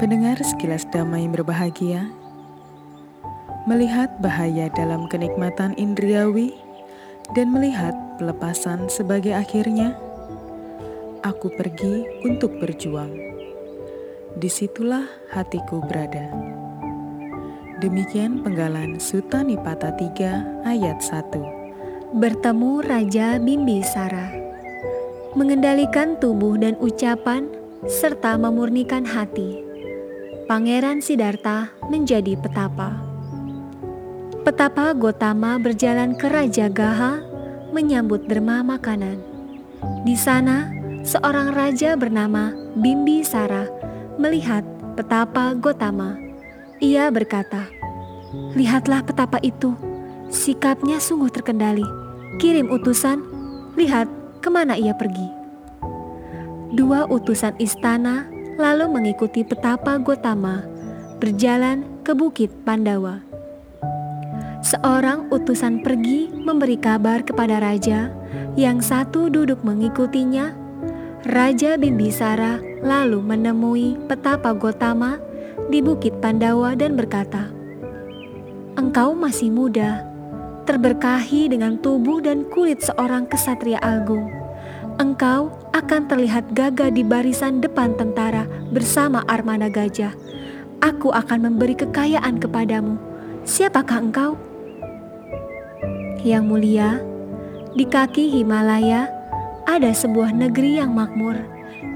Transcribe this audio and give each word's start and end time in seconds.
Pendengar 0.00 0.40
sekilas 0.40 0.88
damai 0.88 1.28
berbahagia, 1.28 2.08
melihat 3.68 4.08
bahaya 4.16 4.72
dalam 4.72 5.04
kenikmatan 5.12 5.76
indriawi 5.76 6.56
dan 7.36 7.52
melihat 7.52 7.92
pelepasan 8.16 8.88
sebagai 8.88 9.36
akhirnya, 9.36 9.92
aku 11.20 11.52
pergi 11.52 12.08
untuk 12.24 12.48
berjuang. 12.56 13.12
Di 14.40 14.48
situlah 14.48 15.04
hatiku 15.36 15.84
berada. 15.84 16.32
Demikian 17.84 18.40
penggalan 18.40 18.96
Suta 18.96 19.44
Nipata 19.44 19.92
3 19.92 20.64
ayat 20.64 21.04
1. 21.04 22.16
Bertemu 22.16 22.72
Raja 22.88 23.36
Bimbisara 23.36 24.32
Mengendalikan 25.36 26.16
tubuh 26.16 26.56
dan 26.56 26.80
ucapan 26.80 27.52
serta 27.84 28.40
memurnikan 28.40 29.04
hati. 29.04 29.69
Pangeran 30.50 30.98
Sidarta 30.98 31.70
menjadi 31.94 32.34
petapa. 32.34 32.98
Petapa 34.42 34.90
Gotama 34.98 35.62
berjalan 35.62 36.18
ke 36.18 36.26
Raja 36.26 36.66
Gaha 36.66 37.22
menyambut 37.70 38.26
derma 38.26 38.58
makanan. 38.66 39.22
Di 40.02 40.18
sana, 40.18 40.74
seorang 41.06 41.54
raja 41.54 41.94
bernama 41.94 42.50
Bimbi 42.74 43.22
Sara 43.22 43.70
melihat 44.18 44.66
petapa 44.98 45.54
Gotama. 45.54 46.18
Ia 46.82 47.14
berkata, 47.14 47.70
"Lihatlah 48.58 49.06
petapa 49.06 49.38
itu, 49.46 49.78
sikapnya 50.34 50.98
sungguh 50.98 51.30
terkendali. 51.30 51.86
Kirim 52.42 52.74
utusan, 52.74 53.22
lihat 53.78 54.10
ke 54.42 54.50
mana 54.50 54.74
ia 54.74 54.98
pergi." 54.98 55.30
Dua 56.74 57.06
utusan 57.06 57.54
istana 57.62 58.39
lalu 58.60 58.92
mengikuti 58.92 59.40
petapa 59.40 59.96
Gotama 59.96 60.60
berjalan 61.16 61.88
ke 62.04 62.12
Bukit 62.12 62.52
Pandawa. 62.68 63.24
Seorang 64.60 65.32
utusan 65.32 65.80
pergi 65.80 66.28
memberi 66.28 66.76
kabar 66.76 67.24
kepada 67.24 67.56
raja, 67.56 68.12
yang 68.60 68.84
satu 68.84 69.32
duduk 69.32 69.64
mengikutinya. 69.64 70.52
Raja 71.24 71.80
Bimbisara 71.80 72.60
lalu 72.84 73.20
menemui 73.24 73.96
petapa 74.08 74.52
Gotama 74.52 75.16
di 75.72 75.80
Bukit 75.80 76.20
Pandawa 76.20 76.76
dan 76.76 76.96
berkata, 76.96 77.48
"Engkau 78.76 79.16
masih 79.16 79.48
muda, 79.52 80.04
terberkahi 80.68 81.48
dengan 81.52 81.80
tubuh 81.80 82.20
dan 82.20 82.44
kulit 82.48 82.80
seorang 82.84 83.24
kesatria 83.24 83.80
agung." 83.80 84.39
Engkau 85.00 85.48
akan 85.72 86.12
terlihat 86.12 86.52
gagah 86.52 86.92
di 86.92 87.00
barisan 87.00 87.64
depan 87.64 87.96
tentara 87.96 88.44
bersama 88.68 89.24
armada 89.24 89.72
gajah. 89.72 90.12
Aku 90.84 91.08
akan 91.08 91.48
memberi 91.48 91.72
kekayaan 91.72 92.36
kepadamu. 92.36 93.00
Siapakah 93.48 93.96
engkau? 93.96 94.36
Yang 96.20 96.44
mulia, 96.44 97.00
di 97.72 97.88
kaki 97.88 98.28
Himalaya 98.28 99.08
ada 99.64 99.88
sebuah 99.88 100.36
negeri 100.36 100.84
yang 100.84 100.92
makmur 100.92 101.40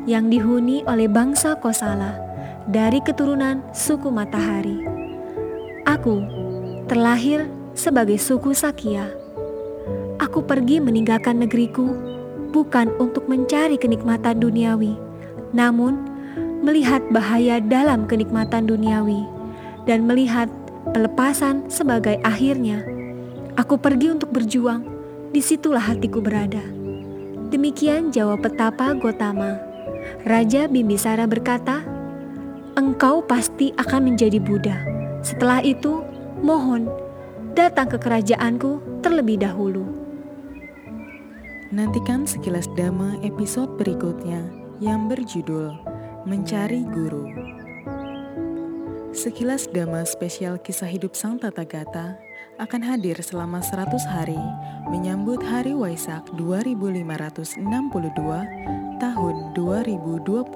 yang 0.09 0.33
dihuni 0.33 0.81
oleh 0.89 1.05
bangsa 1.05 1.61
Kosala 1.61 2.17
dari 2.65 3.05
keturunan 3.05 3.61
suku 3.77 4.09
Matahari. 4.09 4.81
Aku 5.85 6.25
terlahir 6.89 7.53
sebagai 7.77 8.17
suku 8.17 8.57
Sakya. 8.57 9.13
Aku 10.17 10.41
pergi 10.49 10.81
meninggalkan 10.81 11.45
negeriku 11.45 12.14
bukan 12.55 12.95
untuk 13.03 13.27
mencari 13.27 13.75
kenikmatan 13.75 14.39
duniawi, 14.39 14.95
namun 15.51 15.99
melihat 16.63 17.03
bahaya 17.11 17.59
dalam 17.59 18.07
kenikmatan 18.07 18.71
duniawi 18.71 19.27
dan 19.91 20.07
melihat 20.07 20.47
pelepasan 20.95 21.67
sebagai 21.67 22.23
akhirnya. 22.23 22.87
Aku 23.59 23.75
pergi 23.75 24.15
untuk 24.15 24.31
berjuang, 24.31 24.87
di 25.35 25.43
situlah 25.43 25.83
hatiku 25.83 26.23
berada. 26.23 26.63
Demikian 27.51 28.15
jawab 28.15 28.47
petapa 28.47 28.95
Gotama. 28.95 29.59
Raja 30.23 30.71
Bimbisara 30.71 31.27
berkata, 31.27 31.83
Engkau 32.75 33.23
pasti 33.23 33.71
akan 33.79 34.15
menjadi 34.15 34.43
Buddha. 34.43 34.83
Setelah 35.23 35.63
itu, 35.63 36.03
mohon 36.43 36.91
datang 37.55 37.87
ke 37.87 37.99
kerajaanku 37.99 39.03
terlebih 39.07 39.39
dahulu. 39.39 40.04
Nantikan 41.75 42.23
sekilas 42.23 42.71
dhamma 42.79 43.19
episode 43.27 43.67
berikutnya 43.75 44.47
yang 44.79 45.11
berjudul 45.11 45.75
Mencari 46.23 46.87
Guru. 46.87 47.27
Sekilas 49.11 49.67
dhamma 49.75 50.07
spesial 50.07 50.55
kisah 50.63 50.87
hidup 50.87 51.19
Sang 51.19 51.35
Tata 51.35 51.67
Gata 51.67 52.15
akan 52.63 52.79
hadir 52.79 53.19
selama 53.19 53.59
100 53.59 53.91
hari 54.07 54.39
menyambut 54.87 55.43
Hari 55.43 55.75
Waisak 55.75 56.23
2562 56.39 57.59
tahun 59.03 59.35
2021. 59.59 60.55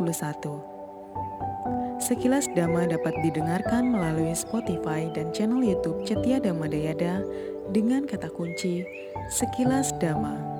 Sekilas 1.98 2.46
Dhamma 2.54 2.86
dapat 2.86 3.18
didengarkan 3.26 3.90
melalui 3.90 4.38
Spotify 4.38 5.10
dan 5.10 5.34
channel 5.34 5.66
YouTube 5.66 6.06
Cetia 6.06 6.38
Dhamma 6.38 6.70
Dayada 6.70 7.26
dengan 7.74 8.06
kata 8.06 8.30
kunci 8.30 8.86
Sekilas 9.34 9.90
Dhamma. 9.98 10.57